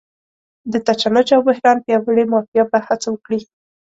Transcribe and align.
د 0.71 0.73
تشنج 0.87 1.27
او 1.35 1.41
بحران 1.47 1.77
پیاوړې 1.85 2.25
مافیا 2.33 2.63
به 2.71 2.79
هڅه 2.87 3.07
وکړي. 3.11 3.39